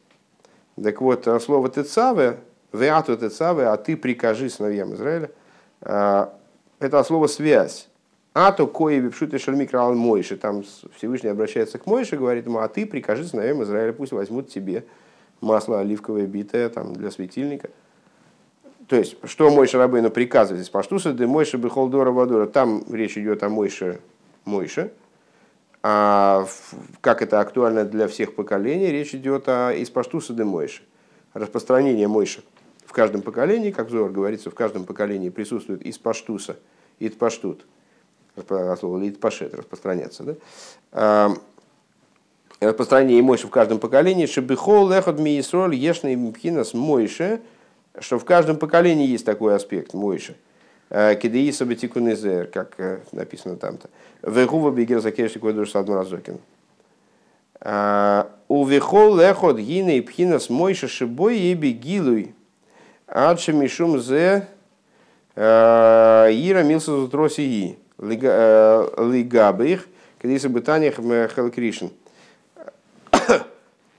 [0.82, 2.38] Так вот, слово тецавы,
[2.72, 5.30] веату тецавы, а ты прикажи сыновьям Израиля,
[5.80, 7.88] это слово связь.
[8.38, 10.36] А то кое випшуты шальмикра Мойши.
[10.36, 10.62] Там
[10.94, 14.84] Всевышний обращается к Мойше, говорит ему, а ты прикажи сыновьям Израиля, пусть возьмут тебе
[15.40, 17.70] масло оливковое битое там, для светильника.
[18.88, 23.42] то есть, что Мойша Рабейну приказывает из Паштуса, да Мойша Бехолдора Вадора, там речь идет
[23.42, 24.00] о Мойше
[24.44, 24.92] Мойше,
[25.82, 26.46] а
[27.00, 30.82] как это актуально для всех поколений, речь идет о из Паштуса де Мойше,
[31.32, 32.42] распространение Мойша
[32.84, 36.58] в каждом поколении, как Зор говорится, в каждом поколении присутствует из Паштуса,
[36.98, 37.64] ит Паштут,
[38.78, 40.24] слово ит Пашет, распространяться,
[40.92, 41.34] да?
[42.60, 47.40] Распространение Мойши в каждом поколении, Шебихол лехот миисроль ешный мпхинас Мойше,
[47.98, 50.36] что в каждом поколении есть такой аспект Мойши.
[50.88, 53.90] Кидеиса бетикунезер, как э, написано там-то.
[54.22, 56.38] Вегува бегер закеши койдуш садмуразокин.
[58.48, 62.34] У вихол лехот гиней пхинас Мойше шибой и бегилуй.
[63.08, 64.46] Адше мишум зе
[65.34, 67.78] э, ира милса зутросии.
[67.98, 69.86] Лигабых.
[70.20, 71.86] Кидеиса бетаниях хелкришн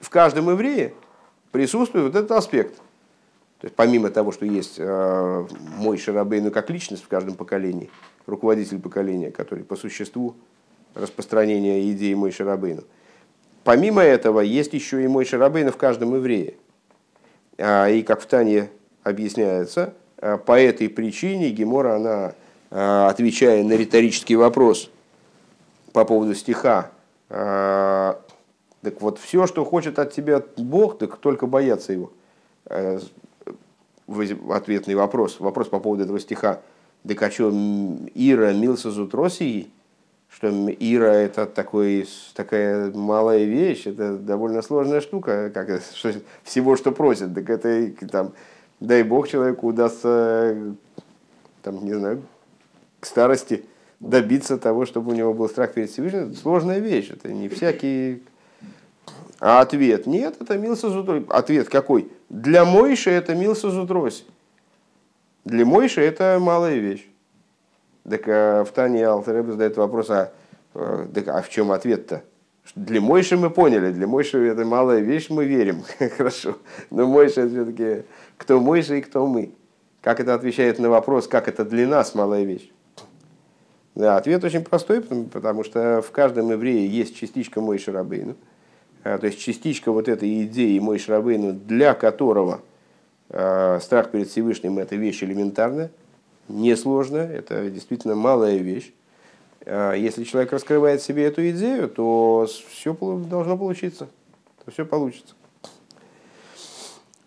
[0.07, 0.93] в каждом еврее
[1.51, 2.75] присутствует вот этот аспект.
[3.59, 7.89] То есть помимо того, что есть э, мой Шарабейну как личность в каждом поколении,
[8.25, 10.35] руководитель поколения, который по существу
[10.93, 12.83] распространения идеи мой Шарабейну,
[13.63, 16.53] помимо этого есть еще и мой Шарабейну в каждом еврее.
[17.57, 18.69] А, и как в Тане
[19.03, 22.35] объясняется, э, по этой причине Гемора, она,
[22.69, 24.89] отвечая на риторический вопрос
[25.93, 26.91] по поводу стиха
[28.87, 32.11] так вот, все, что хочет от тебя Бог, так только бояться его.
[32.67, 32.99] Э,
[34.49, 35.39] ответный вопрос.
[35.39, 36.61] Вопрос по поводу этого стиха.
[37.05, 37.51] Так а что,
[38.15, 39.69] Ира милса зутросии?
[40.29, 46.91] Что Ира это такой, такая малая вещь, это довольно сложная штука, как, что, всего, что
[46.91, 47.33] просит.
[47.33, 48.33] Так это там,
[48.79, 50.55] дай Бог человеку удастся,
[51.61, 52.21] там, не знаю,
[52.99, 53.65] к старости
[53.99, 56.29] добиться того, чтобы у него был страх перед Всевышним.
[56.29, 58.23] Это сложная вещь, это не всякий
[59.39, 61.23] а ответ нет, это милса зутрось.
[61.29, 62.11] Ответ какой?
[62.29, 64.25] Для Мойши это милса зутрось.
[65.45, 67.07] Для Мойши это малая вещь.
[68.09, 70.31] Так а в Тане Алтеребе задает вопрос, а,
[70.73, 72.23] э, так, а в чем ответ-то?
[72.75, 75.83] Для Мойши мы поняли, для Мойши это малая вещь, мы верим.
[76.17, 76.57] Хорошо.
[76.89, 78.05] Но Мойши все-таки
[78.37, 79.51] кто Мойши и кто мы.
[80.01, 82.71] Как это отвечает на вопрос, как это для нас малая вещь?
[83.97, 88.35] Да, ответ очень простой, потому, что в каждом еврее есть частичка Мойши Рабейну.
[89.03, 92.61] А, то есть частичка вот этой идеи мой Шрабейну, для которого
[93.31, 95.89] а, страх перед Всевышним это вещь элементарная,
[96.47, 98.93] несложная, это действительно малая вещь.
[99.65, 104.07] А, если человек раскрывает себе эту идею, то все должно получиться.
[104.63, 105.33] То все получится.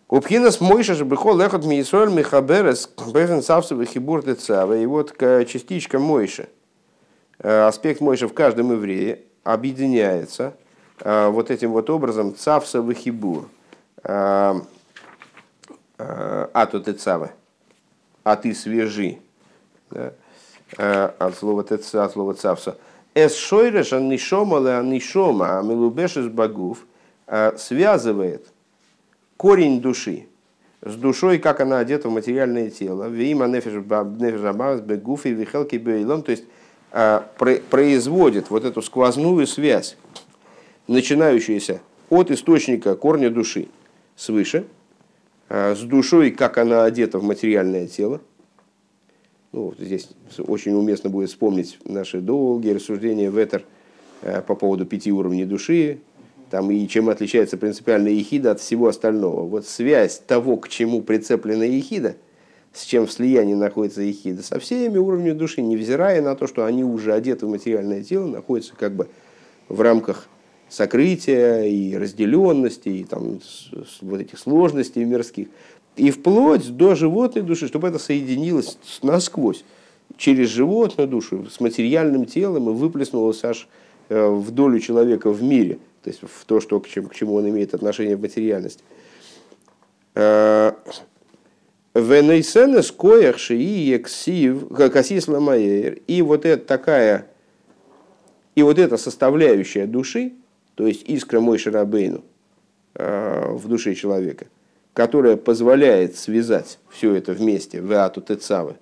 [0.08, 6.48] Упхинас Мойша же бихол лехот миисоль михаберес бефен савсовый хибур И вот частичка Мойши,
[7.42, 10.54] аспект Мойши в каждом еврее объединяется–
[11.02, 13.48] Э, вот этим вот образом цавса вахибур.
[14.04, 14.60] Э,
[15.98, 17.30] э, а тут и цава.
[18.22, 19.18] А ты свежи.
[19.90, 20.12] Да?
[21.18, 22.78] От слова теца, от слова цавса.
[23.14, 26.86] Эс шойреш аннишома ле аннишома, а милубешес багув,
[27.56, 28.46] связывает
[29.36, 30.28] корень души
[30.80, 33.08] с душой, как она одета в материальное тело.
[33.08, 33.82] Вима нефеш
[34.82, 36.44] бегуф и вихелки бейлом, то есть
[37.68, 39.96] производит вот эту сквозную связь
[40.90, 43.68] начинающаяся от источника корня души
[44.16, 44.66] свыше,
[45.48, 48.20] а, с душой, как она одета в материальное тело.
[49.52, 53.64] Ну, здесь очень уместно будет вспомнить наши долгие рассуждения в Этер
[54.22, 56.00] а, по поводу пяти уровней души,
[56.50, 59.46] там, и чем отличается принципиальная ехида от всего остального.
[59.46, 62.16] Вот связь того, к чему прицеплена ехида,
[62.72, 66.84] с чем в слиянии находится ехида, со всеми уровнями души, невзирая на то, что они
[66.84, 69.08] уже одеты в материальное тело, находятся как бы
[69.68, 70.28] в рамках
[70.68, 73.40] сокрытия и разделенности, и там,
[74.02, 75.48] вот этих сложностей мирских,
[75.96, 79.64] и вплоть до животной души, чтобы это соединилось насквозь
[80.16, 83.68] через животную душу с материальным телом и выплеснулось аж
[84.08, 87.34] э, в долю человека в мире, то есть в то, что, к, чему, к чему
[87.34, 88.82] он имеет отношение в материальности.
[91.94, 97.26] Венейсенес коях шии ексив, касис И вот это такая,
[98.54, 100.34] и вот эта составляющая души,
[100.76, 102.22] то есть искра мой Шарабейну
[102.94, 104.46] э, в душе человека,
[104.94, 108.76] которая позволяет связать все это вместе, в Ату Тецавы,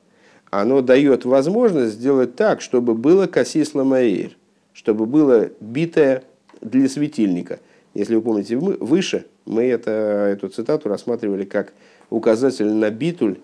[0.50, 4.36] оно дает возможность сделать так, чтобы было кассис ламаир,
[4.74, 6.24] чтобы было битое
[6.60, 7.60] для светильника.
[7.94, 11.72] Если вы помните, выше мы это, эту цитату рассматривали как
[12.10, 13.38] указатель на битуль,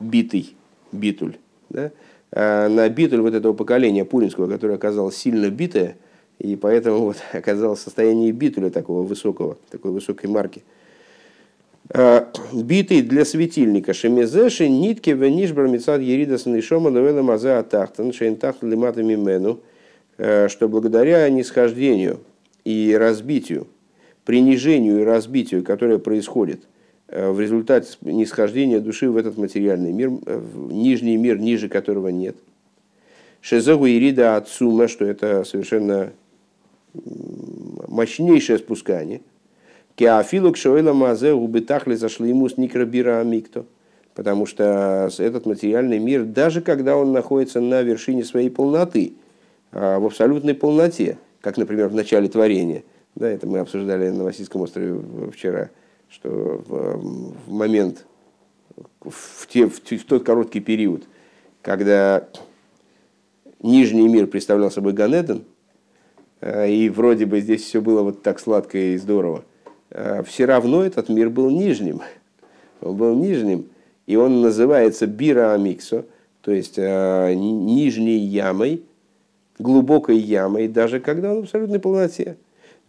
[0.00, 0.54] битый,
[0.92, 1.36] битуль,
[1.70, 1.90] да?
[2.34, 5.96] А на битуль вот этого поколения пуринского, которое оказалось сильно битое–
[6.42, 10.62] и поэтому вот оказалось в состоянии битуля такого высокого, такой высокой марки.
[11.90, 13.94] Э, битый для светильника.
[13.94, 19.60] Шемезеши нитки венишбар мецад еридас нишома левела мазе атахтан шейнтахт лимата мимену,
[20.18, 22.18] э, что благодаря нисхождению
[22.64, 23.68] и разбитию,
[24.24, 26.60] принижению и разбитию, которое происходит
[27.12, 32.36] в результате нисхождения души в этот материальный мир, в нижний мир, ниже которого нет.
[33.40, 36.12] Шезогу ирида отсума, что это совершенно
[37.88, 39.20] мощнейшее спускание–
[39.94, 43.64] Кеофилу кшоэла мазе убытахли зашли ему с никробира амикто.
[44.14, 49.14] Потому что этот материальный мир, даже когда он находится на вершине своей полноты,
[49.70, 52.82] а, в абсолютной полноте, как, например, в начале творения,
[53.14, 55.00] да, это мы обсуждали на Васильском острове
[55.32, 55.70] вчера,
[56.12, 58.06] что в момент,
[59.00, 61.04] в, те, в тот короткий период,
[61.62, 62.28] когда
[63.60, 65.44] нижний мир представлял собой Ганеден,
[66.40, 69.44] а, и вроде бы здесь все было вот так сладко и здорово,
[69.92, 72.00] Э, все равно этот мир был нижним.
[72.80, 73.66] Он был нижним,
[74.06, 76.06] и он называется Бира Амиксо,
[76.40, 78.82] то есть э, нижней ямой,
[79.58, 82.36] глубокой ямой, даже когда он в абсолютной полноте.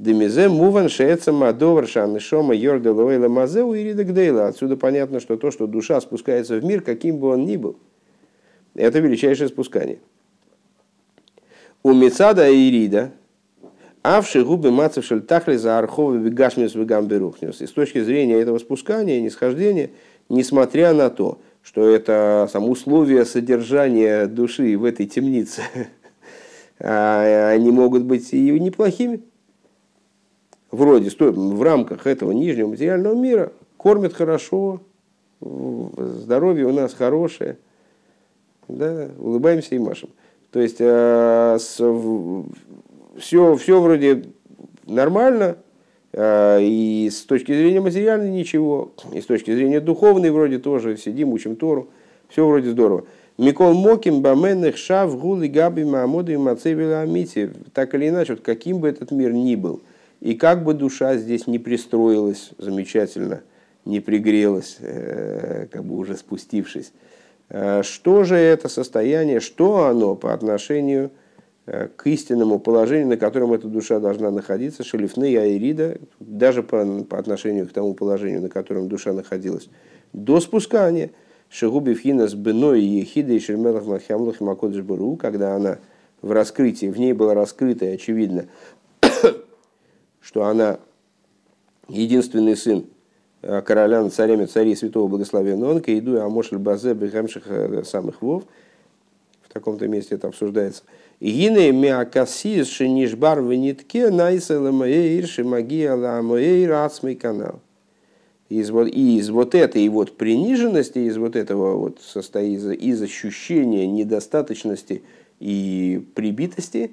[0.03, 4.47] Демизе муван шеется мадовар шаны шома йорда лоэла мазеу и гдейла.
[4.47, 7.77] Отсюда понятно, что то, что душа спускается в мир, каким бы он ни был,
[8.75, 9.99] это величайшее спускание.
[11.83, 13.11] У Мецада и Ирида,
[14.01, 17.61] Авши губы мацев шельтахли за арховы вегашмис вегамберухнес.
[17.61, 19.91] И с точки зрения этого спускания, нисхождения,
[20.27, 25.61] несмотря на то, что это сам условия содержания души в этой темнице,
[26.79, 29.21] а, они могут быть и неплохими.
[30.73, 34.81] Вроде в рамках этого нижнего материального мира кормят хорошо,
[35.39, 37.59] здоровье у нас хорошее,
[38.67, 40.09] да, улыбаемся и машем.
[40.49, 44.23] То есть а, все, все вроде
[44.87, 45.57] нормально,
[46.11, 51.33] а, и с точки зрения материальной ничего, и с точки зрения духовной вроде тоже сидим,
[51.33, 51.89] учим Тору,
[52.29, 53.05] все вроде здорово.
[53.37, 57.51] Микол Моким, Баменных, Шав, Гулы, Габи, Мамоды, Мацевила, Амити.
[57.75, 59.83] Так или иначе, вот каким бы этот мир ни был,
[60.23, 63.41] и как бы душа здесь не пристроилась замечательно,
[63.85, 66.93] не пригрелась, э, как бы уже спустившись,
[67.49, 71.13] э, что же это состояние, что оно по отношению к
[71.65, 76.85] Э, к истинному положению, на котором эта душа должна находиться, шелифны и аирида, даже по,
[77.03, 79.69] по отношению к тому положению, на котором душа находилась,
[80.11, 81.11] до спускания.
[81.49, 85.77] Шигуби с беной и ехидой шельмелах махямлах и макодыш бару, когда она
[86.21, 88.47] в раскрытии, в ней было раскрыто и очевидно,
[90.23, 90.79] что она
[91.87, 92.87] единственный сын
[93.43, 98.45] э, короля над царями царей святого благословенного, он кайду амошель базе бехамших э, самых вов,
[99.43, 100.81] в таком-то месте это обсуждается–
[101.23, 107.61] Гине миакасис шинишбар в нитке найсела моей шимагия ла моей рацмый канал.
[108.49, 113.87] Из вот, и из вот этой вот приниженности, из вот этого вот состоит из, ощущения
[113.87, 115.01] недостаточности
[115.39, 116.91] и прибитости,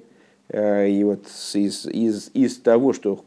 [0.53, 3.23] и вот из, из, из того, что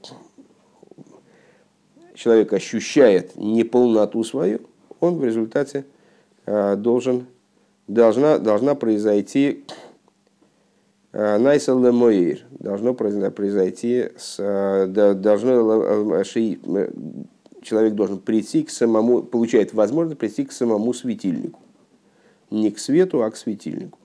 [2.14, 4.60] человек ощущает неполноту свою,
[5.00, 5.84] он в результате
[6.46, 7.26] э, должен,
[7.86, 9.64] должна, должна произойти
[11.14, 16.24] Э, Найсал Моир должно произойти, с, э, должно, э,
[17.62, 21.60] человек должен прийти к самому, получает возможность прийти к самому светильнику.
[22.50, 24.00] Не к свету, а к светильнику.